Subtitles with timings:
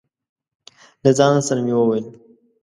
[1.03, 2.05] له ځانه سره مې وويل: